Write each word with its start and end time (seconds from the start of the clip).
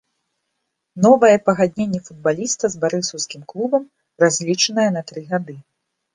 Новае 1.05 1.35
пагадненне 1.49 1.99
футбаліста 2.07 2.63
з 2.75 2.81
барысаўскім 2.87 3.41
клубам 3.53 3.87
разлічанае 4.27 4.89
на 4.99 5.07
тры 5.13 5.19
гады. 5.31 5.55